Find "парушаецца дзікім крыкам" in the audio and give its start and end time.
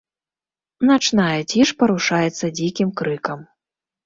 1.83-3.39